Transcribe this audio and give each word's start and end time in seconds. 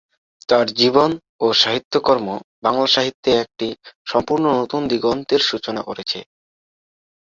তার 0.49 0.67
জীবন 0.73 1.09
ও 1.41 1.57
সাহিত্যকর্ম 1.61 2.27
বাংলা 2.63 2.87
সাহিত্যে 2.87 3.31
একটি 3.43 3.67
সম্পূর্ণ 4.05 4.45
নতুন 4.59 4.81
দিগন্তের 4.91 5.41
সূচনা 5.49 5.81
করেছে। 5.83 6.19